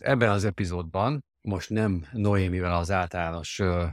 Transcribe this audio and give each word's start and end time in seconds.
Ebben 0.00 0.30
az 0.30 0.44
epizódban 0.44 1.24
most 1.40 1.70
nem 1.70 2.06
Noémivel 2.12 2.76
az 2.76 2.90
általános 2.90 3.58
uh, 3.58 3.88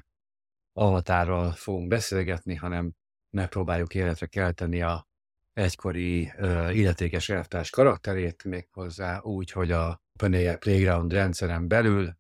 avatárról 0.74 1.52
fogunk 1.52 1.88
beszélgetni, 1.88 2.56
hanem 2.56 2.92
megpróbáljuk 3.30 3.96
életre 3.96 4.26
kelteni 4.26 4.82
a 4.82 5.08
egykori 5.54 6.34
illetékes 6.72 7.30
elvtárs 7.30 7.70
karakterét, 7.70 8.44
méghozzá 8.44 9.22
úgy, 9.22 9.52
hogy 9.52 9.72
a 9.72 10.02
OpenAI 10.14 10.58
Playground 10.58 11.14
rendszeren 11.14 11.68
belül 11.68 12.18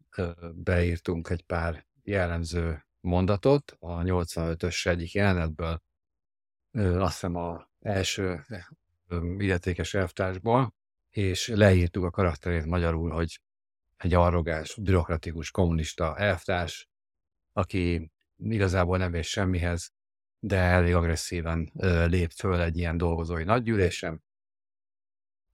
beírtunk 0.53 1.29
egy 1.29 1.43
pár 1.43 1.85
jellemző 2.03 2.85
mondatot. 2.99 3.75
A 3.79 4.01
85-ös 4.01 4.85
egyik 4.85 5.13
jelenetből, 5.13 5.81
uh, 6.71 7.01
azt 7.01 7.13
hiszem 7.13 7.35
a 7.35 7.69
első 7.79 8.45
illetékes 9.37 9.93
elvtársból, 9.93 10.73
és 11.09 11.47
leírtuk 11.47 12.03
a 12.03 12.11
karakterét 12.11 12.65
magyarul, 12.65 13.09
hogy 13.09 13.39
egy 13.97 14.13
arrogáns, 14.13 14.75
bürokratikus, 14.81 15.51
kommunista 15.51 16.17
elvtárs, 16.17 16.89
aki 17.53 18.11
igazából 18.37 18.97
nem 18.97 19.13
ér 19.13 19.23
semmihez, 19.23 19.91
de 20.39 20.57
elég 20.57 20.93
agresszíven 20.93 21.71
ö, 21.75 22.05
lép 22.05 22.31
föl 22.31 22.61
egy 22.61 22.77
ilyen 22.77 22.97
dolgozói 22.97 23.43
nagygyűlésem, 23.43 24.21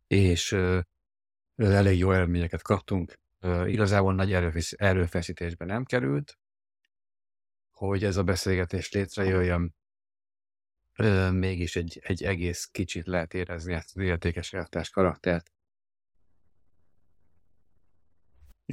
és 0.08 0.52
ö, 0.52 0.80
elég 1.56 1.98
jó 1.98 2.12
eredményeket 2.12 2.62
kaptunk. 2.62 3.20
Ö, 3.40 3.68
igazából 3.68 4.14
nagy 4.14 4.34
erőfesz, 4.34 4.74
erőfeszítésben 4.78 5.68
nem 5.68 5.84
került, 5.84 6.38
hogy 7.72 8.04
ez 8.04 8.18
a 8.18 8.24
beszélgetés 8.24 8.92
létrejöjjön. 8.92 9.76
Ö, 10.98 11.32
mégis 11.32 11.76
egy, 11.76 12.00
egy 12.04 12.24
egész 12.24 12.66
kicsit 12.66 13.08
lehet 13.08 13.34
érezni 13.34 13.74
ezt 13.74 13.96
az 13.96 14.02
értékes 14.02 14.54
elvtárs 14.54 14.90
karaktert. 14.90 15.53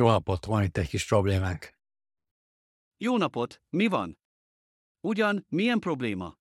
Jó 0.00 0.08
napot, 0.08 0.44
van 0.44 0.62
itt 0.62 0.76
egy 0.76 0.88
kis 0.88 1.06
problémánk. 1.06 1.70
Jó 2.96 3.16
napot, 3.16 3.62
mi 3.68 3.86
van? 3.86 4.18
Ugyan, 5.00 5.46
milyen 5.48 5.78
probléma? 5.78 6.38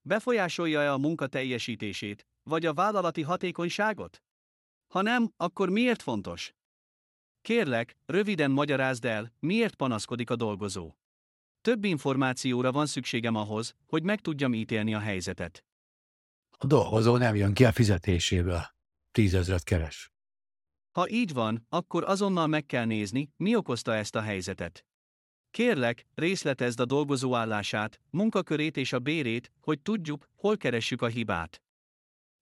Befolyásolja-e 0.00 0.92
a 0.92 0.98
munka 0.98 1.26
teljesítését, 1.26 2.26
vagy 2.42 2.66
a 2.66 2.74
vállalati 2.74 3.22
hatékonyságot? 3.22 4.22
Ha 4.92 5.02
nem, 5.02 5.32
akkor 5.36 5.68
miért 5.68 6.02
fontos? 6.02 6.54
Kérlek, 7.42 7.96
röviden 8.06 8.50
magyarázd 8.50 9.04
el, 9.04 9.32
miért 9.38 9.74
panaszkodik 9.74 10.30
a 10.30 10.36
dolgozó. 10.36 10.94
Több 11.60 11.84
információra 11.84 12.72
van 12.72 12.86
szükségem 12.86 13.34
ahhoz, 13.34 13.74
hogy 13.86 14.02
meg 14.02 14.20
tudjam 14.20 14.54
ítélni 14.54 14.94
a 14.94 14.98
helyzetet. 14.98 15.64
A 16.58 16.66
dolgozó 16.66 17.16
nem 17.16 17.34
jön 17.34 17.54
ki 17.54 17.64
a 17.64 17.72
fizetéséből. 17.72 18.62
Tízezret 19.10 19.64
keres. 19.64 20.09
Ha 20.90 21.08
így 21.08 21.32
van, 21.32 21.66
akkor 21.68 22.04
azonnal 22.04 22.46
meg 22.46 22.66
kell 22.66 22.84
nézni, 22.84 23.30
mi 23.36 23.56
okozta 23.56 23.94
ezt 23.94 24.16
a 24.16 24.20
helyzetet. 24.20 24.84
Kérlek, 25.50 26.06
részletezd 26.14 26.80
a 26.80 26.84
dolgozó 26.84 27.34
állását, 27.34 28.00
munkakörét 28.10 28.76
és 28.76 28.92
a 28.92 28.98
bérét, 28.98 29.52
hogy 29.60 29.80
tudjuk, 29.80 30.28
hol 30.36 30.56
keressük 30.56 31.02
a 31.02 31.06
hibát. 31.06 31.62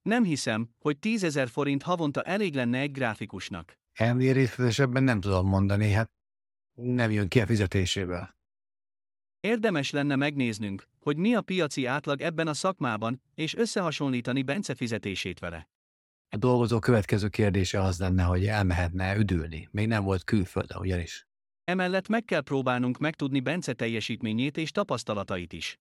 Nem 0.03 0.25
hiszem, 0.25 0.71
hogy 0.79 0.99
10 0.99 1.41
forint 1.51 1.83
havonta 1.83 2.23
elég 2.23 2.55
lenne 2.55 2.79
egy 2.79 2.93
gráfikusnak. 2.93 3.79
Ennél 3.93 4.33
részletesebben 4.33 5.03
nem 5.03 5.21
tudom 5.21 5.49
mondani, 5.49 5.91
hát 5.91 6.11
nem 6.75 7.11
jön 7.11 7.29
ki 7.29 7.41
a 7.41 7.47
fizetéséből. 7.47 8.37
Érdemes 9.41 9.91
lenne 9.91 10.17
megnéznünk, 10.17 10.89
hogy 11.01 11.17
mi 11.17 11.35
a 11.35 11.41
piaci 11.41 11.85
átlag 11.87 12.21
ebben 12.21 12.47
a 12.47 12.55
szakmában, 12.55 13.23
és 13.35 13.55
összehasonlítani 13.55 14.43
Bence 14.43 14.75
fizetését 14.75 15.39
vele. 15.39 15.69
A 16.31 16.37
dolgozó 16.37 16.79
következő 16.79 17.29
kérdése 17.29 17.81
az 17.81 17.99
lenne, 17.99 18.23
hogy 18.23 18.47
elmehetne 18.47 19.17
üdülni. 19.17 19.69
Még 19.71 19.87
nem 19.87 20.05
volt 20.05 20.25
külföldön, 20.25 20.79
ugyanis. 20.79 21.27
Emellett 21.65 22.09
meg 22.09 22.25
kell 22.25 22.41
próbálnunk 22.41 22.99
megtudni 22.99 23.41
Bence 23.41 23.73
teljesítményét 23.73 24.57
és 24.57 24.71
tapasztalatait 24.71 25.53
is. 25.53 25.79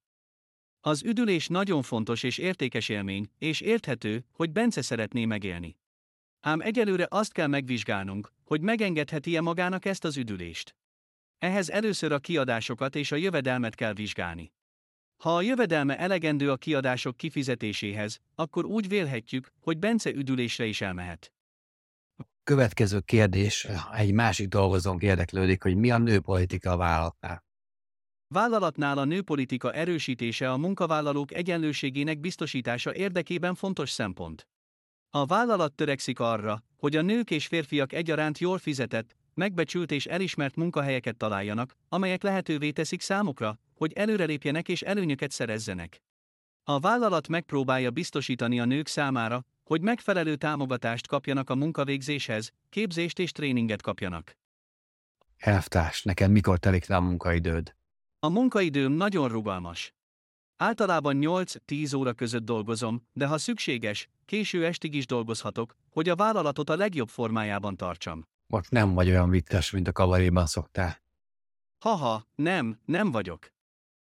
Az 0.81 1.03
üdülés 1.03 1.47
nagyon 1.47 1.81
fontos 1.81 2.23
és 2.23 2.37
értékes 2.37 2.89
élmény, 2.89 3.30
és 3.37 3.61
érthető, 3.61 4.25
hogy 4.31 4.52
Bence 4.52 4.81
szeretné 4.81 5.25
megélni. 5.25 5.77
Ám 6.39 6.61
egyelőre 6.61 7.07
azt 7.09 7.31
kell 7.31 7.47
megvizsgálnunk, 7.47 8.31
hogy 8.43 8.61
megengedheti-e 8.61 9.41
magának 9.41 9.86
ezt 9.86 10.05
az 10.05 10.17
üdülést. 10.17 10.75
Ehhez 11.37 11.69
először 11.69 12.11
a 12.11 12.19
kiadásokat 12.19 12.95
és 12.95 13.11
a 13.11 13.15
jövedelmet 13.15 13.75
kell 13.75 13.93
vizsgálni. 13.93 14.52
Ha 15.17 15.36
a 15.36 15.42
jövedelme 15.42 15.98
elegendő 15.98 16.52
a 16.52 16.58
kiadások 16.58 17.17
kifizetéséhez, 17.17 18.20
akkor 18.36 18.66
úgy 18.66 18.88
vélhetjük, 18.88 19.52
hogy 19.60 19.78
Bence 19.78 20.10
üdülésre 20.10 20.66
is 20.66 20.82
elmehet. 20.82 21.32
Következő 22.44 23.00
kérdés, 23.00 23.67
egy 23.94 24.14
másik 24.14 24.48
dolgozónk 24.48 25.02
érdeklődik, 25.02 25.64
hogy 25.64 25.76
mi 25.76 25.92
a 25.92 25.98
nőpolitika 25.98 26.72
a 26.72 26.78
vállalatnál. 26.78 27.45
Vállalatnál 28.28 28.98
a 28.98 29.05
nőpolitika 29.05 29.73
erősítése 29.73 30.52
a 30.52 30.58
munkavállalók 30.58 31.34
egyenlőségének 31.34 32.20
biztosítása 32.20 32.95
érdekében 32.95 33.55
fontos 33.55 33.89
szempont. 33.89 34.48
A 35.10 35.26
vállalat 35.26 35.73
törekszik 35.73 36.20
arra, 36.20 36.64
hogy 36.78 36.95
a 36.95 37.02
nők 37.02 37.32
és 37.32 37.48
férfiak 37.48 37.94
egyaránt 37.94 38.38
jól 38.38 38.58
fizetett, 38.58 39.16
megbecsült 39.34 39.92
és 39.92 40.05
elismert 40.05 40.55
munkahelyeket 40.55 41.17
találjanak, 41.17 41.76
amelyek 41.89 42.23
lehetővé 42.23 42.72
teszik 42.72 43.02
számukra, 43.02 43.60
hogy 43.77 43.93
előrelépjenek 43.93 44.67
és 44.67 44.82
előnyöket 44.82 45.32
szerezzenek. 45.32 46.02
A 46.64 46.80
vállalat 46.80 47.27
megpróbálja 47.27 47.92
biztosítani 47.92 48.60
a 48.60 48.65
nők 48.65 48.88
számára, 48.88 49.45
hogy 49.64 49.82
megfelelő 49.82 50.36
támogatást 50.36 51.08
kapjanak 51.08 51.49
a 51.49 51.55
munkavégzéshez, 51.55 52.52
képzést 52.70 53.20
és 53.20 53.32
tréninget 53.32 53.82
kapjanak. 53.82 54.37
Elvtárs, 55.37 56.04
neked 56.04 56.32
mikor 56.32 56.58
telik 56.58 56.86
le 56.86 56.95
a 56.95 57.02
munkaidőd? 57.02 57.76
A 58.20 58.30
munkaidőm 58.30 58.92
nagyon 58.92 59.27
rugalmas. 59.27 59.93
Általában 60.58 61.17
8-10 61.20 61.98
óra 61.98 62.14
között 62.14 62.45
dolgozom, 62.45 63.08
de 63.14 63.27
ha 63.27 63.37
szükséges, 63.37 64.10
késő 64.26 64.66
estig 64.66 64.93
is 64.93 65.05
dolgozhatok, 65.05 65.76
hogy 65.89 66.10
a 66.10 66.16
vállalatot 66.16 66.70
a 66.70 66.76
legjobb 66.76 67.10
formájában 67.10 67.76
tartsam. 67.76 68.27
Most 68.48 68.71
nem 68.71 68.93
vagy 68.93 69.10
olyan 69.10 69.30
vicces, 69.30 69.71
mint 69.71 69.87
a 69.87 69.92
kavaréban 69.92 70.45
szoktál. 70.45 71.02
Haha, 71.77 72.23
nem, 72.36 72.80
nem 72.86 73.11
vagyok. 73.11 73.52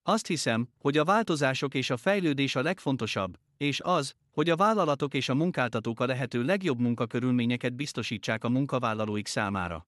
Azt 0.07 0.27
hiszem, 0.27 0.67
hogy 0.79 0.97
a 0.97 1.03
változások 1.03 1.73
és 1.73 1.89
a 1.89 1.97
fejlődés 1.97 2.55
a 2.55 2.61
legfontosabb, 2.61 3.37
és 3.57 3.81
az, 3.83 4.13
hogy 4.31 4.49
a 4.49 4.55
vállalatok 4.55 5.13
és 5.13 5.29
a 5.29 5.35
munkáltatók 5.35 5.99
a 5.99 6.05
lehető 6.05 6.43
legjobb 6.43 6.79
munkakörülményeket 6.79 7.73
biztosítsák 7.73 8.43
a 8.43 8.49
munkavállalóik 8.49 9.27
számára. 9.27 9.87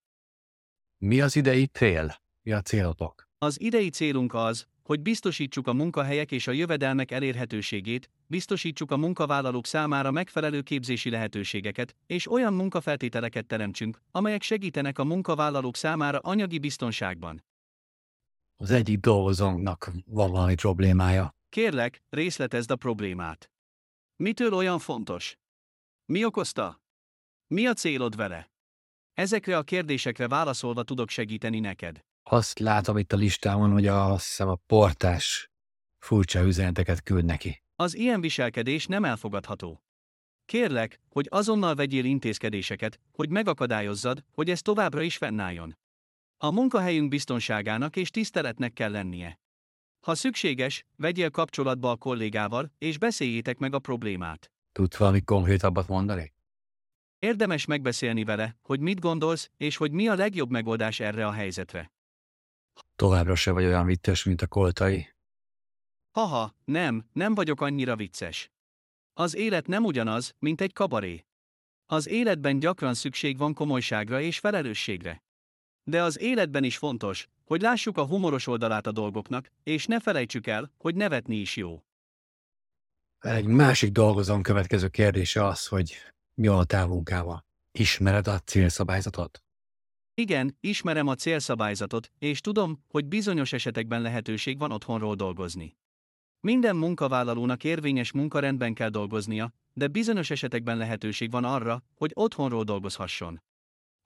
Mi 0.98 1.22
az 1.22 1.36
idei 1.36 1.66
cél? 1.66 2.16
Mi 2.42 2.52
a 2.52 2.62
célotok? 2.62 3.28
Az 3.38 3.62
idei 3.62 3.90
célunk 3.90 4.34
az, 4.34 4.66
hogy 4.84 5.02
biztosítsuk 5.02 5.68
a 5.68 5.74
munkahelyek 5.74 6.32
és 6.32 6.48
a 6.48 6.52
jövedelmek 6.52 7.12
elérhetőségét, 7.12 8.10
biztosítsuk 8.28 8.92
a 8.92 8.98
munkavállalók 8.98 9.66
számára 9.66 10.12
megfelelő 10.12 10.62
képzési 10.62 11.10
lehetőségeket, 11.10 11.96
és 12.06 12.32
olyan 12.32 12.54
munkafeltételeket 12.54 13.46
teremtsünk, 13.46 14.02
amelyek 14.12 14.42
segítenek 14.42 15.00
a 15.00 15.04
munkavállalók 15.04 15.76
számára 15.76 16.20
anyagi 16.20 16.60
biztonságban. 16.60 17.44
Az 18.60 18.72
egyik 18.72 19.00
dolgozónknak 19.00 19.92
van 20.06 20.32
valami 20.32 20.56
problémája. 20.56 21.36
Kérlek, 21.50 22.04
részletezd 22.10 22.72
a 22.72 22.76
problémát. 22.76 23.52
Mitől 24.16 24.54
olyan 24.54 24.80
fontos? 24.80 25.38
Mi 26.06 26.26
okozta? 26.26 26.82
Mi 27.48 27.68
a 27.68 27.74
célod 27.74 28.16
vele? 28.16 28.52
Ezekre 29.14 29.58
a 29.58 29.64
kérdésekre 29.64 30.28
válaszolva 30.28 30.84
tudok 30.84 31.10
segíteni 31.10 31.60
neked. 31.60 32.06
Azt 32.24 32.60
látom 32.60 32.98
itt 32.98 33.14
a 33.14 33.18
listámon, 33.18 33.72
hogy 33.72 33.88
a, 33.88 34.12
azt 34.12 34.26
hiszem 34.26 34.48
a 34.48 34.56
portás 34.56 35.52
furcsa 36.00 36.42
üzeneteket 36.44 37.04
küld 37.04 37.26
neki. 37.26 37.64
Az 37.76 37.96
ilyen 37.96 38.22
viselkedés 38.22 38.86
nem 38.86 39.06
elfogadható. 39.06 39.84
Kérlek, 40.46 41.00
hogy 41.10 41.28
azonnal 41.30 41.76
vegyél 41.76 42.06
intézkedéseket, 42.06 43.00
hogy 43.12 43.30
megakadályozzad, 43.30 44.24
hogy 44.32 44.50
ez 44.50 44.62
továbbra 44.62 45.02
is 45.02 45.18
fennálljon. 45.18 45.78
A 46.40 46.52
munkahelyünk 46.52 47.10
biztonságának 47.10 47.96
és 47.96 48.10
tiszteletnek 48.10 48.74
kell 48.74 48.92
lennie. 48.92 49.40
Ha 50.00 50.16
szükséges, 50.16 50.86
vegyél 50.96 51.30
kapcsolatba 51.30 51.92
a 51.92 51.96
kollégával, 51.96 52.72
és 52.78 52.98
beszéljétek 52.98 53.58
meg 53.58 53.74
a 53.74 53.80
problémát. 53.80 54.52
Tudsz 54.72 54.98
valami 54.98 55.22
konkrétabbat 55.22 55.88
mondani? 55.88 56.34
Érdemes 57.20 57.66
megbeszélni 57.66 58.24
vele, 58.24 58.58
hogy 58.62 58.80
mit 58.80 59.00
gondolsz, 59.00 59.52
és 59.58 59.78
hogy 59.78 59.92
mi 59.92 60.08
a 60.08 60.16
legjobb 60.16 60.50
megoldás 60.50 61.00
erre 61.00 61.28
a 61.28 61.32
helyzetre. 61.32 61.92
Továbbra 62.96 63.36
se 63.36 63.52
vagy 63.52 63.66
olyan 63.66 63.86
vicces, 63.86 64.24
mint 64.24 64.42
a 64.42 64.48
koltai. 64.48 65.16
Haha, 66.12 66.56
nem, 66.66 67.10
nem 67.14 67.36
vagyok 67.36 67.62
annyira 67.62 67.96
vicces. 67.96 68.52
Az 69.14 69.36
élet 69.36 69.68
nem 69.68 69.84
ugyanaz, 69.84 70.36
mint 70.40 70.62
egy 70.62 70.74
kabaré. 70.74 71.26
Az 71.86 72.08
életben 72.08 72.60
gyakran 72.60 72.94
szükség 72.94 73.38
van 73.38 73.54
komolyságra 73.54 74.22
és 74.22 74.40
felelősségre. 74.40 75.26
De 75.90 76.04
az 76.04 76.20
életben 76.20 76.64
is 76.64 76.78
fontos, 76.78 77.28
hogy 77.46 77.62
lássuk 77.62 77.98
a 77.98 78.06
humoros 78.06 78.48
oldalát 78.48 78.88
a 78.88 78.92
dolgoknak, 78.92 79.52
és 79.64 79.86
ne 79.86 80.00
felejtsük 80.00 80.48
el, 80.48 80.72
hogy 80.78 80.96
nevetni 80.96 81.36
is 81.36 81.56
jó. 81.56 81.84
Egy 83.20 83.46
másik 83.46 83.92
dolgozom 83.92 84.42
következő 84.42 84.88
kérdése 84.88 85.46
az, 85.46 85.68
hogy 85.68 85.96
mi 86.34 86.48
van 86.48 86.60
a 86.60 86.64
távmunkával. 86.64 87.46
Ismered 87.72 88.28
a 88.28 88.40
célszabályzatot? 88.40 89.44
Igen, 90.14 90.58
ismerem 90.60 91.08
a 91.08 91.16
célszabályzatot, 91.16 92.12
és 92.20 92.42
tudom, 92.42 92.84
hogy 92.88 93.06
bizonyos 93.06 93.54
esetekben 93.54 94.02
lehetőség 94.02 94.58
van 94.58 94.72
otthonról 94.72 95.16
dolgozni. 95.16 95.78
Minden 96.40 96.76
munkavállalónak 96.76 97.64
érvényes 97.64 98.12
munkarendben 98.12 98.74
kell 98.74 98.90
dolgoznia, 98.90 99.54
de 99.74 99.88
bizonyos 99.88 100.30
esetekben 100.30 100.78
lehetőség 100.78 101.32
van 101.32 101.44
arra, 101.44 101.84
hogy 101.96 102.12
otthonról 102.14 102.64
dolgozhasson. 102.64 103.42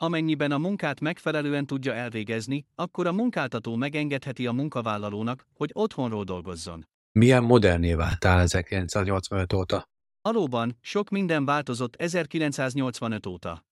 Amennyiben 0.03 0.51
a 0.51 0.57
munkát 0.57 1.00
megfelelően 1.00 1.65
tudja 1.65 1.94
elvégezni, 1.94 2.65
akkor 2.75 3.07
a 3.07 3.12
munkáltató 3.12 3.75
megengedheti 3.75 4.48
a 4.48 4.51
munkavállalónak, 4.51 5.45
hogy 5.53 5.69
otthonról 5.74 6.24
dolgozzon. 6.24 6.88
Milyen 7.12 7.44
moderné 7.44 7.94
váltál 7.94 8.42
1985 8.42 9.53
óta? 9.53 9.89
Valóban, 10.21 10.77
sok 10.80 11.09
minden 11.09 11.45
változott 11.45 11.95
1985 11.95 13.25
óta. 13.25 13.65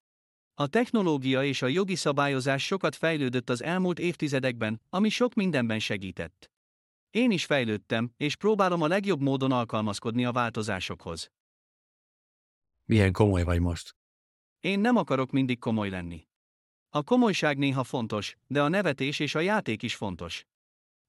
A 0.53 0.67
technológia 0.67 1.43
és 1.43 1.61
a 1.61 1.67
jogi 1.67 1.95
szabályozás 1.95 2.65
sokat 2.65 2.95
fejlődött 2.95 3.49
az 3.49 3.63
elmúlt 3.63 3.99
évtizedekben, 3.99 4.81
ami 4.89 5.09
sok 5.09 5.33
mindenben 5.33 5.79
segített. 5.79 6.51
Én 7.09 7.31
is 7.31 7.45
fejlődtem, 7.45 8.11
és 8.17 8.35
próbálom 8.35 8.81
a 8.81 8.87
legjobb 8.87 9.21
módon 9.21 9.51
alkalmazkodni 9.51 10.25
a 10.25 10.31
változásokhoz. 10.31 11.31
Milyen 12.85 13.11
komoly 13.11 13.43
vagy 13.43 13.59
most? 13.59 13.97
Én 14.59 14.79
nem 14.79 14.95
akarok 14.95 15.31
mindig 15.31 15.59
komoly 15.59 15.89
lenni. 15.89 16.27
A 16.89 17.03
komolyság 17.03 17.57
néha 17.57 17.83
fontos, 17.83 18.37
de 18.47 18.61
a 18.61 18.67
nevetés 18.67 19.19
és 19.19 19.35
a 19.35 19.39
játék 19.39 19.83
is 19.83 19.95
fontos. 19.95 20.45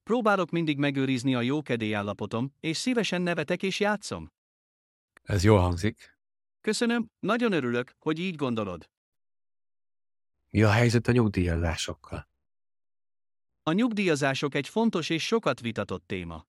Próbálok 0.03 0.49
mindig 0.49 0.77
megőrizni 0.77 1.35
a 1.35 1.41
jó 1.41 1.61
kedélyállapotom, 1.61 2.53
és 2.59 2.77
szívesen 2.77 3.21
nevetek 3.21 3.63
és 3.63 3.79
játszom. 3.79 4.31
Ez 5.23 5.43
jól 5.43 5.59
hangzik. 5.59 6.17
Köszönöm, 6.61 7.11
nagyon 7.19 7.51
örülök, 7.51 7.95
hogy 7.99 8.19
így 8.19 8.35
gondolod. 8.35 8.89
Mi 10.49 10.63
a 10.63 10.69
helyzet 10.69 11.07
a 11.07 11.11
nyugdíjazásokkal? 11.11 12.29
A 13.63 13.71
nyugdíjazások 13.71 14.55
egy 14.55 14.67
fontos 14.67 15.09
és 15.09 15.25
sokat 15.25 15.59
vitatott 15.59 16.07
téma. 16.07 16.47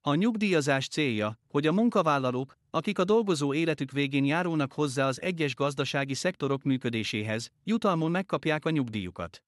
A 0.00 0.14
nyugdíjazás 0.14 0.88
célja, 0.88 1.38
hogy 1.48 1.66
a 1.66 1.72
munkavállalók, 1.72 2.58
akik 2.74 2.98
a 2.98 3.04
dolgozó 3.04 3.54
életük 3.54 3.90
végén 3.90 4.24
járulnak 4.24 4.72
hozzá 4.72 5.06
az 5.06 5.22
egyes 5.22 5.54
gazdasági 5.54 6.14
szektorok 6.14 6.62
működéséhez, 6.62 7.50
jutalmon 7.64 8.10
megkapják 8.10 8.64
a 8.64 8.70
nyugdíjukat. 8.70 9.42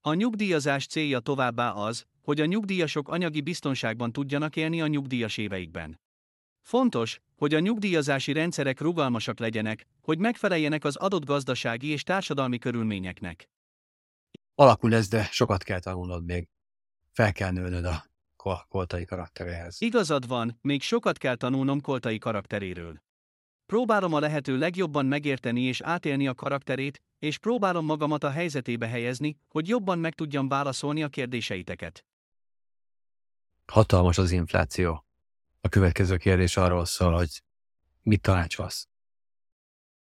A 0.00 0.14
nyugdíjazás 0.14 0.86
célja 0.86 1.20
továbbá 1.20 1.70
az, 1.70 2.04
hogy 2.22 2.40
a 2.40 2.44
nyugdíjasok 2.44 3.08
anyagi 3.08 3.40
biztonságban 3.40 4.12
tudjanak 4.12 4.56
élni 4.56 4.80
a 4.80 4.86
nyugdíjas 4.86 5.36
éveikben. 5.36 6.00
Fontos, 6.62 7.20
hogy 7.36 7.54
a 7.54 7.58
nyugdíjazási 7.58 8.32
rendszerek 8.32 8.80
rugalmasak 8.80 9.38
legyenek, 9.38 9.86
hogy 10.00 10.18
megfeleljenek 10.18 10.84
az 10.84 10.96
adott 10.96 11.24
gazdasági 11.24 11.88
és 11.88 12.02
társadalmi 12.02 12.58
körülményeknek. 12.58 13.48
Alakul 14.54 14.94
ez, 14.94 15.08
de 15.08 15.28
sokat 15.30 15.62
kell 15.62 15.80
tanulnod 15.80 16.24
még. 16.24 16.48
Fel 17.12 17.32
kell 17.32 17.50
nőnöd 17.50 17.84
a 17.84 18.09
koltai 18.68 19.04
karakteréhez. 19.04 19.76
Igazad 19.80 20.26
van, 20.26 20.58
még 20.60 20.82
sokat 20.82 21.18
kell 21.18 21.34
tanulnom 21.34 21.80
koltai 21.80 22.18
karakteréről. 22.18 23.02
Próbálom 23.66 24.14
a 24.14 24.18
lehető 24.18 24.58
legjobban 24.58 25.06
megérteni 25.06 25.60
és 25.60 25.80
átélni 25.80 26.26
a 26.26 26.34
karakterét, 26.34 27.02
és 27.18 27.38
próbálom 27.38 27.84
magamat 27.84 28.24
a 28.24 28.30
helyzetébe 28.30 28.86
helyezni, 28.86 29.36
hogy 29.48 29.68
jobban 29.68 29.98
meg 29.98 30.14
tudjam 30.14 30.48
válaszolni 30.48 31.02
a 31.02 31.08
kérdéseiteket. 31.08 32.04
Hatalmas 33.66 34.18
az 34.18 34.30
infláció. 34.30 35.04
A 35.60 35.68
következő 35.68 36.16
kérdés 36.16 36.56
arról 36.56 36.84
szól, 36.84 37.12
hogy 37.12 37.42
mit 38.02 38.20
tanácsolsz? 38.20 38.88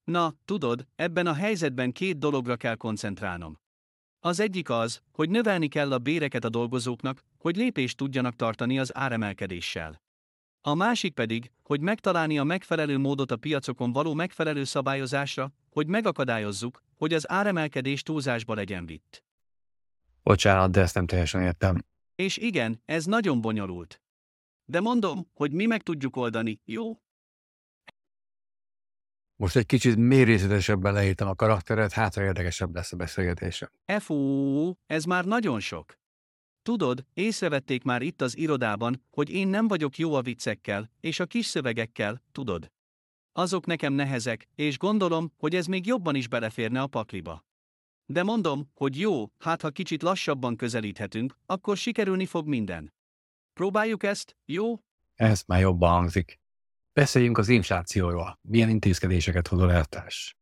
Na, 0.04 0.34
tudod, 0.44 0.86
ebben 0.96 1.26
a 1.26 1.34
helyzetben 1.34 1.92
két 1.92 2.18
dologra 2.18 2.56
kell 2.56 2.74
koncentrálnom. 2.74 3.58
Az 4.20 4.40
egyik 4.40 4.70
az, 4.70 5.00
hogy 5.12 5.30
növelni 5.30 5.68
kell 5.68 5.92
a 5.92 5.98
béreket 5.98 6.44
a 6.44 6.48
dolgozóknak, 6.48 7.22
hogy 7.38 7.56
lépést 7.56 7.96
tudjanak 7.96 8.36
tartani 8.36 8.78
az 8.78 8.96
áremelkedéssel. 8.96 10.02
A 10.60 10.74
másik 10.74 11.14
pedig, 11.14 11.50
hogy 11.62 11.80
megtalálni 11.80 12.38
a 12.38 12.44
megfelelő 12.44 12.98
módot 12.98 13.30
a 13.30 13.36
piacokon 13.36 13.92
való 13.92 14.14
megfelelő 14.14 14.64
szabályozásra, 14.64 15.52
hogy 15.70 15.86
megakadályozzuk, 15.86 16.82
hogy 16.96 17.12
az 17.12 17.30
áremelkedés 17.30 18.02
túlzásba 18.02 18.54
legyen 18.54 18.86
vitt. 18.86 19.24
Bocsánat, 20.22 20.70
de 20.70 20.80
ezt 20.80 20.94
nem 20.94 21.06
teljesen 21.06 21.42
értem. 21.42 21.84
És 22.14 22.36
igen, 22.36 22.82
ez 22.84 23.04
nagyon 23.04 23.40
bonyolult. 23.40 24.00
De 24.64 24.80
mondom, 24.80 25.30
hogy 25.34 25.52
mi 25.52 25.66
meg 25.66 25.82
tudjuk 25.82 26.16
oldani, 26.16 26.60
jó? 26.64 27.00
Most 29.36 29.56
egy 29.56 29.66
kicsit 29.66 29.96
mély 29.96 30.24
részletesebben 30.24 30.92
leírtam 30.92 31.28
a 31.28 31.34
karakteret, 31.34 31.92
hát 31.92 32.14
ha 32.14 32.22
érdekesebb 32.22 32.74
lesz 32.74 32.92
a 32.92 32.96
beszélgetésem. 32.96 33.70
Fú, 33.98 34.72
ez 34.86 35.04
már 35.04 35.24
nagyon 35.24 35.60
sok. 35.60 35.98
Tudod, 36.62 37.06
észrevették 37.14 37.82
már 37.82 38.02
itt 38.02 38.22
az 38.22 38.36
irodában, 38.36 39.02
hogy 39.10 39.30
én 39.30 39.48
nem 39.48 39.68
vagyok 39.68 39.96
jó 39.98 40.14
a 40.14 40.22
viccekkel, 40.22 40.90
és 41.00 41.20
a 41.20 41.26
kis 41.26 41.46
szövegekkel, 41.46 42.22
tudod. 42.32 42.70
Azok 43.32 43.66
nekem 43.66 43.92
nehezek, 43.92 44.48
és 44.54 44.78
gondolom, 44.78 45.32
hogy 45.38 45.54
ez 45.54 45.66
még 45.66 45.86
jobban 45.86 46.14
is 46.14 46.28
beleférne 46.28 46.80
a 46.80 46.86
pakliba. 46.86 47.44
De 48.06 48.22
mondom, 48.22 48.70
hogy 48.74 48.98
jó, 48.98 49.30
hát 49.38 49.62
ha 49.62 49.70
kicsit 49.70 50.02
lassabban 50.02 50.56
közelíthetünk, 50.56 51.38
akkor 51.46 51.76
sikerülni 51.76 52.26
fog 52.26 52.46
minden. 52.46 52.92
Próbáljuk 53.52 54.02
ezt, 54.02 54.36
jó? 54.44 54.80
Ez 55.14 55.42
már 55.46 55.60
jobban 55.60 55.90
hangzik. 55.90 56.38
Beszéljünk 57.00 57.38
az 57.38 57.48
inflációról. 57.48 58.38
Milyen 58.42 58.68
intézkedéseket 58.68 59.48
hozol 59.48 59.72
eltárs, 59.72 60.36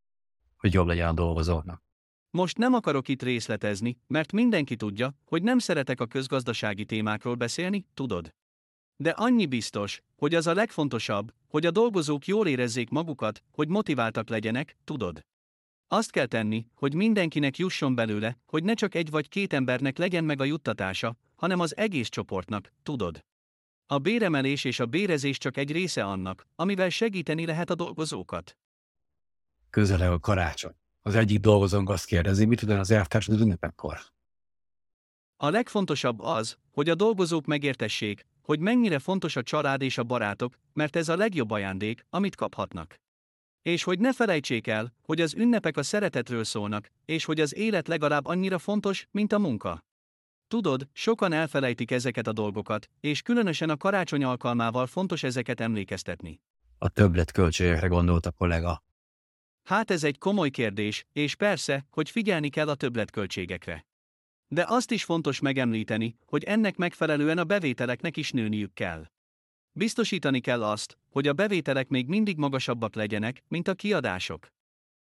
hogy 0.56 0.73
jobb 0.73 0.87
legyen 0.87 1.09
a 1.09 1.12
dolgozóknak. 1.12 1.83
Most 2.31 2.59
nem 2.59 2.75
akarok 2.75 3.09
itt 3.09 3.23
részletezni, 3.23 3.99
mert 4.06 4.33
mindenki 4.33 4.77
tudja, 4.77 5.15
hogy 5.25 5.43
nem 5.43 5.59
szeretek 5.59 6.01
a 6.01 6.06
közgazdasági 6.06 6.85
témákról 6.85 7.35
beszélni, 7.35 7.87
tudod. 7.95 8.35
De 8.97 9.11
annyi 9.11 9.47
biztos, 9.47 10.01
hogy 10.17 10.35
az 10.35 10.47
a 10.47 10.55
legfontosabb, 10.55 11.33
hogy 11.49 11.67
a 11.67 11.71
dolgozók 11.71 12.27
jól 12.27 12.47
érezzék 12.47 12.91
magukat, 12.91 13.43
hogy 13.51 13.69
motiváltak 13.69 14.29
legyenek, 14.29 14.77
tudod. 14.85 15.21
Azt 15.89 16.11
kell 16.11 16.27
tenni, 16.27 16.67
hogy 16.75 16.95
mindenkinek 16.95 17.56
jusson 17.56 17.95
belőle, 17.95 18.39
hogy 18.47 18.65
ne 18.65 18.75
csak 18.75 18.95
egy 18.95 19.11
vagy 19.11 19.29
két 19.29 19.53
embernek 19.53 19.99
legyen 19.99 20.25
meg 20.25 20.41
a 20.41 20.45
juttatása, 20.45 21.17
hanem 21.35 21.61
az 21.61 21.77
egész 21.77 22.09
csoportnak, 22.09 22.73
tudod. 22.83 23.25
A 23.86 23.98
béremelés 23.98 24.64
és 24.64 24.81
a 24.81 24.86
bérezés 24.86 25.38
csak 25.38 25.56
egy 25.56 25.72
része 25.72 26.04
annak, 26.04 26.46
amivel 26.56 26.88
segíteni 26.88 27.46
lehet 27.46 27.70
a 27.70 27.75
dolgozókat. 27.75 28.56
Közeleg 29.70 30.10
a 30.10 30.19
karácsony. 30.19 30.75
Az 31.02 31.14
egyik 31.14 31.40
dolgozónk 31.40 31.90
azt 31.90 32.04
kérdezi, 32.04 32.44
mit 32.44 32.58
tudod 32.58 32.78
az 32.78 32.90
elvtárs 32.90 33.28
az 33.28 33.40
ünnepekkor. 33.40 33.98
A 35.36 35.48
legfontosabb 35.48 36.20
az, 36.20 36.58
hogy 36.72 36.88
a 36.88 36.94
dolgozók 36.94 37.46
megértessék, 37.46 38.26
hogy 38.43 38.60
mennyire 38.60 38.98
fontos 38.98 39.36
a 39.36 39.43
család 39.43 39.82
és 39.82 39.98
a 39.98 40.03
barátok, 40.03 40.58
mert 40.72 40.96
ez 40.96 41.08
a 41.08 41.17
legjobb 41.17 41.50
ajándék, 41.50 42.06
amit 42.10 42.34
kaphatnak. 42.34 42.94
És 43.62 43.82
hogy 43.82 43.98
ne 43.98 44.12
felejtsék 44.12 44.67
el, 44.67 44.93
hogy 45.03 45.20
az 45.20 45.34
ünnepek 45.34 45.76
a 45.76 45.82
szeretetről 45.82 46.44
szólnak, 46.44 46.88
és 47.05 47.24
hogy 47.24 47.41
az 47.41 47.55
élet 47.55 47.88
legalább 47.88 48.26
annyira 48.26 48.58
fontos, 48.58 49.06
mint 49.10 49.32
a 49.32 49.38
munka. 49.38 49.84
Tudod, 50.55 50.89
sokan 50.93 51.32
elfelejtik 51.32 51.91
ezeket 51.91 52.27
a 52.27 52.32
dolgokat, 52.32 52.91
és 53.01 53.23
különösen 53.23 53.70
a 53.70 53.77
karácsony 53.77 54.25
alkalmával 54.25 54.87
fontos 54.87 55.23
ezeket 55.23 55.61
emlékeztetni. 55.61 56.41
A 56.79 56.89
többletköltségekre 56.89 57.87
gondolt 57.87 58.27
a 58.27 58.31
kollega. 58.31 58.82
Hát 59.63 59.91
ez 59.91 60.05
egy 60.05 60.19
komoly 60.19 60.51
kérdés, 60.51 61.06
és 61.13 61.34
persze, 61.34 61.87
hogy 61.91 62.11
figyelni 62.11 62.49
kell 62.49 62.69
a 62.69 62.75
többletköltségekre. 62.75 63.87
De 64.49 64.65
azt 64.69 64.91
is 64.91 65.05
fontos 65.05 65.41
megemlíteni, 65.41 66.17
hogy 66.27 66.44
ennek 66.44 66.77
megfelelően 66.77 67.39
a 67.39 67.44
bevételeknek 67.44 68.17
is 68.17 68.31
nőniük 68.31 68.75
kell. 68.75 69.06
Biztosítani 69.73 70.41
kell 70.41 70.65
azt, 70.65 70.99
hogy 71.11 71.29
a 71.29 71.32
bevételek 71.32 71.89
még 71.89 72.08
mindig 72.08 72.37
magasabbak 72.37 72.94
legyenek, 72.94 73.43
mint 73.49 73.69
a 73.69 73.75
kiadások. 73.75 74.53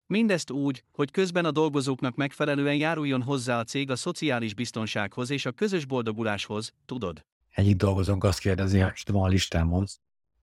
Mindezt 0.07 0.51
úgy, 0.51 0.83
hogy 0.91 1.11
közben 1.11 1.45
a 1.45 1.51
dolgozóknak 1.51 2.15
megfelelően 2.15 2.75
járuljon 2.75 3.21
hozzá 3.21 3.59
a 3.59 3.63
cég 3.63 3.91
a 3.91 3.95
szociális 3.95 4.53
biztonsághoz 4.53 5.29
és 5.29 5.45
a 5.45 5.51
közös 5.51 5.85
boldoguláshoz, 5.85 6.73
tudod. 6.85 7.25
Egyik 7.51 7.75
dolgozónk 7.75 8.23
azt 8.23 8.39
kérdezi, 8.39 8.79
hogy 8.79 9.03
van 9.05 9.23
a 9.23 9.27
listámon, 9.27 9.85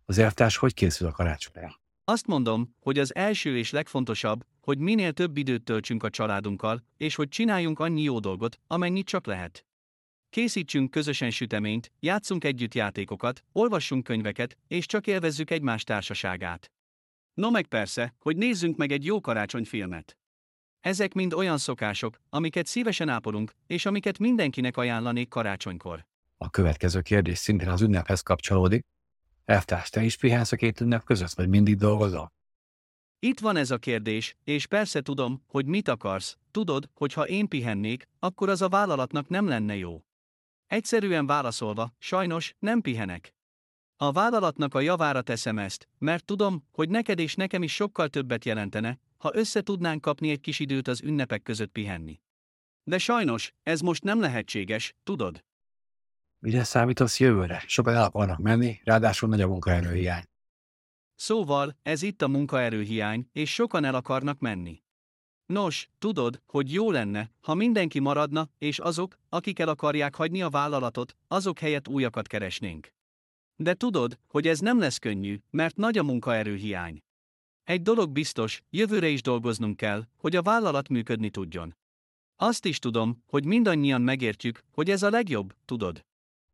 az 0.04 0.19
elvtárs 0.19 0.57
hogy 0.57 0.75
készül 0.75 1.07
a 1.09 1.11
karácsonyra? 1.11 1.81
Azt 2.04 2.26
mondom, 2.26 2.75
hogy 2.81 2.99
az 2.99 3.14
első 3.14 3.57
és 3.57 3.71
legfontosabb, 3.71 4.45
hogy 4.61 4.78
minél 4.78 5.12
több 5.12 5.37
időt 5.37 5.64
töltsünk 5.64 6.02
a 6.02 6.11
családunkkal, 6.11 6.85
és 6.97 7.14
hogy 7.14 7.28
csináljunk 7.28 7.78
annyi 7.78 8.02
jó 8.02 8.19
dolgot, 8.19 8.59
amennyit 8.66 9.07
csak 9.07 9.26
lehet. 9.26 9.66
Készítsünk 10.31 10.90
közösen 10.90 11.31
süteményt, 11.31 11.92
játszunk 12.00 12.45
együtt 12.45 12.75
játékokat, 12.75 13.45
olvassunk 13.52 14.04
könyveket, 14.04 14.57
és 14.69 14.87
csak 14.87 15.07
élvezzük 15.07 15.50
egymás 15.50 15.85
társaságát. 15.85 16.71
No 17.34 17.50
meg 17.50 17.66
persze, 17.66 18.14
hogy 18.18 18.36
nézzünk 18.36 18.76
meg 18.76 18.92
egy 18.92 19.04
jó 19.04 19.20
karácsonyfilmet. 19.20 20.16
Ezek 20.80 21.12
mind 21.12 21.32
olyan 21.34 21.58
szokások, 21.58 22.20
amiket 22.30 22.66
szívesen 22.66 23.08
ápolunk, 23.08 23.52
és 23.66 23.86
amiket 23.86 24.18
mindenkinek 24.18 24.76
ajánlanék 24.76 25.28
karácsonykor. 25.28 26.06
A 26.36 26.50
következő 26.50 27.00
kérdés 27.00 27.38
szintén 27.38 27.68
az 27.68 27.80
ünnephez 27.80 28.20
kapcsolódik. 28.20 28.84
Elvtárs, 29.44 29.90
te 29.90 30.02
is 30.02 30.16
pihensz 30.16 30.52
a 30.52 30.56
két 30.56 30.80
ünnep 30.80 31.04
között, 31.04 31.32
vagy 31.32 31.48
mindig 31.48 31.76
dolgozol? 31.76 32.32
Itt 33.18 33.40
van 33.40 33.56
ez 33.56 33.70
a 33.70 33.78
kérdés, 33.78 34.36
és 34.44 34.66
persze 34.66 35.00
tudom, 35.00 35.42
hogy 35.46 35.66
mit 35.66 35.88
akarsz, 35.88 36.36
tudod, 36.50 36.90
hogy 36.94 37.12
ha 37.12 37.26
én 37.26 37.48
pihennék, 37.48 38.08
akkor 38.18 38.48
az 38.48 38.62
a 38.62 38.68
vállalatnak 38.68 39.28
nem 39.28 39.46
lenne 39.46 39.76
jó. 39.76 40.02
Egyszerűen 40.66 41.26
válaszolva, 41.26 41.94
sajnos, 41.98 42.54
nem 42.58 42.80
pihenek. 42.80 43.34
A 44.02 44.12
vállalatnak 44.12 44.75
a 44.75 44.80
javára 44.80 45.23
teszem 45.23 45.59
ezt, 45.59 45.88
mert 45.99 46.25
tudom, 46.25 46.64
hogy 46.73 46.88
neked 46.88 47.18
és 47.18 47.35
nekem 47.35 47.62
is 47.62 47.75
sokkal 47.75 48.09
többet 48.09 48.44
jelentene, 48.44 48.99
ha 49.16 49.30
össze 49.35 49.61
tudnánk 49.61 50.00
kapni 50.00 50.30
egy 50.30 50.40
kis 50.40 50.59
időt 50.59 50.88
az 50.88 51.02
ünnepek 51.02 51.42
között 51.42 51.73
pihenni. 51.73 52.21
De 52.85 52.99
sajnos, 52.99 53.52
ez 53.62 53.80
most 53.80 54.02
nem 54.02 54.21
lehetséges, 54.21 54.94
tudod. 55.04 55.44
Mire 56.38 56.64
számítasz 56.64 57.21
jövőre? 57.21 57.62
Sokan 57.66 57.94
el 57.94 58.04
akarnak 58.04 58.38
menni, 58.38 58.80
ráadásul 58.85 59.28
nagy 59.28 59.40
a 59.40 59.49
munkaerőhiány. 59.49 60.25
Szóval, 61.14 61.76
ez 61.82 62.02
itt 62.02 62.23
a 62.23 62.28
munkaerőhiány, 62.28 63.28
és 63.32 63.54
sokan 63.54 63.85
el 63.85 63.94
akarnak 63.94 64.38
menni. 64.38 64.82
Nos, 65.47 65.88
tudod, 65.99 66.42
hogy 66.47 66.73
jó 66.73 66.90
lenne, 66.90 67.30
ha 67.40 67.54
mindenki 67.54 67.99
maradna, 67.99 68.49
és 68.59 68.78
azok, 68.78 69.18
akik 69.28 69.59
el 69.59 69.68
akarják 69.68 70.14
hagyni 70.14 70.42
a 70.42 70.50
vállalatot, 70.50 71.16
azok 71.28 71.59
helyett 71.59 71.88
újakat 71.88 72.26
keresnénk. 72.26 72.92
De 73.56 73.75
tudod, 73.75 74.18
hogy 74.26 74.47
ez 74.47 74.59
nem 74.59 74.78
lesz 74.78 74.99
könnyű, 74.99 75.38
mert 75.50 75.76
nagy 75.76 75.99
a 75.99 76.02
munkaerőhiány. 76.02 77.02
Egy 77.64 77.82
dolog 77.82 78.11
biztos, 78.11 78.62
jövőre 78.71 79.09
is 79.09 79.23
dolgoznunk 79.23 79.76
kell, 79.76 80.06
hogy 80.16 80.37
a 80.37 80.42
vállalat 80.42 80.88
működni 80.88 81.30
tudjon. 81.30 81.76
Azt 82.37 82.64
is 82.64 82.78
tudom, 82.78 83.23
hogy 83.26 83.44
mindannyian 83.44 84.02
megértjük, 84.02 84.64
hogy 84.71 84.90
ez 84.90 85.02
a 85.02 85.11
legjobb, 85.11 85.54
tudod. 85.64 86.04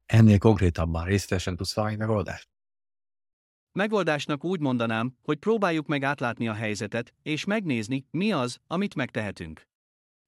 Ennél 0.07 0.39
konkrétabban 0.39 1.05
részletesen 1.05 1.57
tudsz 1.57 1.75
valami 1.75 1.97
megoldást? 1.97 2.49
Megoldásnak 3.73 4.45
úgy 4.45 4.61
mondanám, 4.61 5.17
hogy 5.23 5.39
próbáljuk 5.39 5.87
meg 5.87 6.03
átlátni 6.03 6.49
a 6.49 6.53
helyzetet, 6.53 7.15
és 7.23 7.45
megnézni, 7.45 8.07
mi 8.11 8.33
az, 8.33 8.59
amit 8.67 8.95
megtehetünk. 8.95 9.67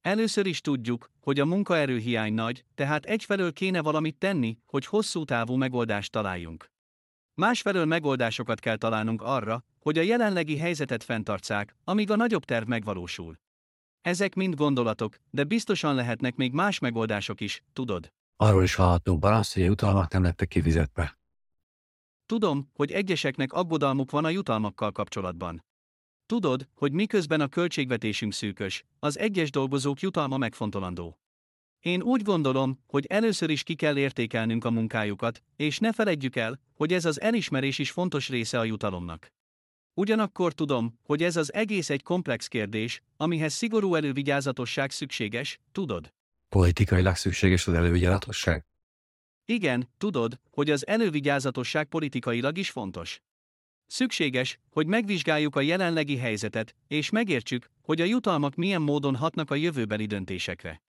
Először 0.01 0.47
is 0.47 0.61
tudjuk, 0.61 1.11
hogy 1.21 1.41
a 1.41 1.45
munkaerőhiány 1.45 2.33
nagy, 2.33 2.65
tehát 2.75 3.05
egyfelől 3.05 3.53
kéne 3.53 3.81
valamit 3.83 4.17
tenni, 4.17 4.59
hogy 4.67 4.87
hosszú 4.87 5.25
távú 5.25 5.55
megoldást 5.55 6.13
találjunk. 6.13 6.71
Másfelől 7.35 7.85
megoldásokat 7.85 8.61
kell 8.61 8.77
találnunk 8.77 9.23
arra, 9.23 9.65
hogy 9.79 9.99
a 9.99 10.03
jelenlegi 10.03 10.59
helyzetet 10.59 11.03
fenntartsák, 11.03 11.77
amíg 11.85 12.11
a 12.11 12.17
nagyobb 12.17 12.45
terv 12.45 12.69
megvalósul. 12.69 13.39
Ezek 14.01 14.35
mind 14.35 14.55
gondolatok, 14.55 15.17
de 15.31 15.45
biztosan 15.45 15.95
lehetnek 15.95 16.37
még 16.37 16.53
más 16.53 16.79
megoldások 16.79 17.41
is, 17.41 17.63
tudod. 17.73 18.13
Arról 18.37 18.63
is 18.63 18.75
hallhatunk 18.75 19.19
balaszt, 19.19 19.53
hogy 19.53 19.63
a 19.63 19.67
jutalmak 19.67 20.13
nem 20.13 20.23
lettek 20.23 20.49
kifizetve. 20.49 21.19
Tudom, 22.27 22.71
hogy 22.75 22.93
egyeseknek 22.93 23.53
aggodalmuk 23.53 24.11
van 24.11 24.25
a 24.25 24.29
jutalmakkal 24.29 24.93
kapcsolatban. 24.93 25.65
Tudod, 26.31 26.69
hogy 26.75 26.93
miközben 26.93 27.41
a 27.41 27.49
költségvetésünk 27.49 28.33
szűkös, 28.33 28.85
az 28.99 29.19
egyes 29.19 29.51
dolgozók 29.51 30.01
jutalma 30.01 30.37
megfontolandó. 30.37 31.19
Én 31.81 32.03
úgy 32.03 32.23
gondolom, 32.23 32.79
hogy 32.87 33.07
először 33.07 33.51
is 33.51 33.63
ki 33.63 33.75
kell 33.75 33.99
értékelnünk 33.99 34.65
a 34.65 34.71
munkájukat, 34.71 35.43
és 35.57 35.79
ne 35.79 35.93
feledjük 35.93 36.37
el, 36.37 36.61
hogy 36.75 36.93
ez 36.93 37.05
az 37.05 37.21
elismerés 37.21 37.79
is 37.79 37.91
fontos 37.91 38.29
része 38.29 38.59
a 38.59 38.65
jutalomnak. 38.65 39.33
Ugyanakkor 39.95 40.53
tudom, 40.53 40.99
hogy 41.03 41.23
ez 41.23 41.37
az 41.37 41.53
egész 41.53 41.91
egy 41.91 42.03
komplex 42.03 42.47
kérdés, 42.47 43.03
amihez 43.17 43.53
szigorú 43.53 43.95
elővigyázatosság 43.95 44.91
szükséges, 44.91 45.59
tudod. 45.73 46.13
Politikailag 46.49 47.17
szükséges 47.17 47.67
az 47.67 47.75
elővigyázatosság? 47.75 48.65
Igen, 49.45 49.89
tudod, 49.99 50.41
hogy 50.51 50.71
az 50.71 50.87
elővigyázatosság 50.87 51.89
politikailag 51.89 52.59
is 52.59 52.71
fontos. 52.71 53.21
Szükséges, 53.93 54.59
hogy 54.71 54.87
megvizsgáljuk 54.87 55.57
a 55.57 55.61
jelenlegi 55.61 56.17
helyzetet, 56.17 56.75
és 56.87 57.11
megértsük, 57.11 57.71
hogy 57.83 58.01
a 58.01 58.05
jutalmak 58.05 58.55
milyen 58.55 58.83
módon 58.83 59.17
hatnak 59.17 59.51
a 59.51 59.55
jövőbeli 59.55 60.07
döntésekre. 60.07 60.83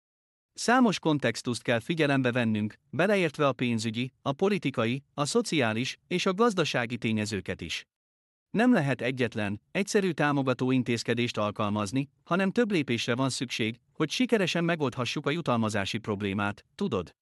Számos 0.53 1.00
kontextust 1.00 1.62
kell 1.62 1.79
figyelembe 1.79 2.31
vennünk, 2.31 2.75
beleértve 2.89 3.48
a 3.48 3.53
pénzügyi, 3.53 4.12
a 4.22 4.31
politikai, 4.31 5.03
a 5.13 5.25
szociális 5.25 5.98
és 6.08 6.25
a 6.25 6.34
gazdasági 6.34 6.98
tényezőket 6.98 7.62
is. 7.62 7.88
Nem 8.50 8.74
lehet 8.74 9.01
egyetlen, 9.01 9.62
egyszerű 9.72 10.12
támogató 10.12 10.72
intézkedést 10.72 11.38
alkalmazni, 11.38 12.10
hanem 12.24 12.51
több 12.51 12.72
lépésre 12.72 13.15
van 13.15 13.29
szükség, 13.29 13.79
hogy 13.93 14.10
sikeresen 14.10 14.63
megoldhassuk 14.63 15.25
a 15.25 15.31
jutalmazási 15.31 15.98
problémát, 15.98 16.65
tudod? 16.75 17.15